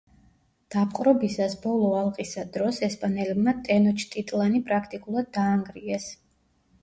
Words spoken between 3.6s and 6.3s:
ტენოჩტიტლანი პრაქტიკულად დაანგრიეს.